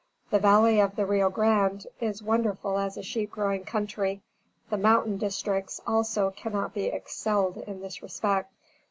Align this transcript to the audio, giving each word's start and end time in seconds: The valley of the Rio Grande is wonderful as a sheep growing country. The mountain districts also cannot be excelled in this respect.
The 0.31 0.39
valley 0.39 0.79
of 0.79 0.95
the 0.95 1.05
Rio 1.05 1.29
Grande 1.29 1.85
is 1.99 2.23
wonderful 2.23 2.79
as 2.79 2.97
a 2.97 3.03
sheep 3.03 3.29
growing 3.29 3.65
country. 3.65 4.23
The 4.71 4.77
mountain 4.77 5.17
districts 5.19 5.79
also 5.85 6.31
cannot 6.31 6.73
be 6.73 6.85
excelled 6.87 7.57
in 7.67 7.81
this 7.81 8.01
respect. 8.01 8.51